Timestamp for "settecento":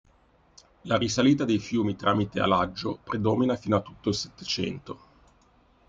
4.15-4.99